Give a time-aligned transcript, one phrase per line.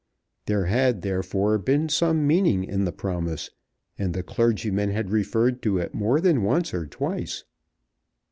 [0.47, 3.51] There had, therefore, been some meaning in the promise;
[3.99, 7.43] and the clergyman had referred to it more than once or twice.